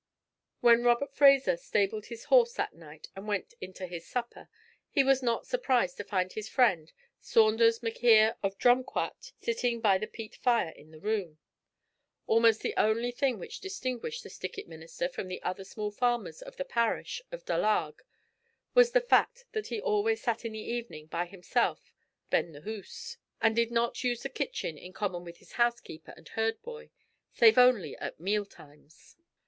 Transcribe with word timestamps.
When 0.61 0.83
Robert 0.83 1.13
Fraser 1.13 1.55
stabled 1.57 2.07
his 2.07 2.23
horses 2.23 2.55
that 2.55 2.73
night 2.73 3.09
and 3.15 3.27
went 3.27 3.53
into 3.61 3.85
his 3.85 4.07
supper, 4.07 4.49
he 4.89 5.03
was 5.03 5.21
not 5.21 5.45
surprised 5.45 5.95
to 5.97 6.03
find 6.03 6.33
his 6.33 6.49
friend, 6.49 6.91
Saunders 7.19 7.83
M'Quhirr 7.83 8.35
of 8.41 8.57
Drumquhat, 8.57 9.33
sitting 9.39 9.79
by 9.79 9.99
the 9.99 10.07
peat 10.07 10.33
fire 10.35 10.71
in 10.71 10.89
the 10.89 10.97
'room.' 10.99 11.37
Almost 12.25 12.61
the 12.61 12.73
only 12.77 13.11
thing 13.11 13.37
which 13.37 13.59
distinguished 13.59 14.23
the 14.23 14.29
Stickit 14.31 14.65
Minister 14.65 15.07
from 15.07 15.27
the 15.27 15.39
other 15.43 15.63
small 15.63 15.91
farmers 15.91 16.41
of 16.41 16.57
the 16.57 16.65
parish 16.65 17.21
of 17.31 17.45
Dullarg 17.45 17.99
was 18.73 18.93
the 18.93 19.01
fact 19.01 19.45
that 19.51 19.67
he 19.67 19.79
always 19.79 20.19
sat 20.23 20.43
in 20.43 20.53
the 20.53 20.57
evening 20.65 21.05
by 21.05 21.27
himself 21.27 21.93
ben 22.31 22.53
the 22.53 22.61
hoose, 22.61 23.17
and 23.39 23.55
did 23.55 23.69
not 23.69 24.03
use 24.03 24.23
the 24.23 24.29
kitchen 24.29 24.79
in 24.79 24.93
common 24.93 25.23
with 25.23 25.37
his 25.37 25.51
housekeeper 25.51 26.15
and 26.17 26.29
herd 26.29 26.59
boy, 26.63 26.89
save 27.31 27.59
only 27.59 27.95
at 27.97 28.19
meal 28.19 28.47
times. 28.47 29.15